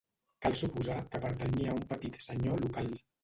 Cal 0.45 0.55
suposar 0.59 0.95
que 1.15 1.21
pertanyia 1.25 1.69
a 1.73 1.77
un 1.81 1.85
petit 1.93 2.19
senyor 2.29 2.65
local. 2.65 2.93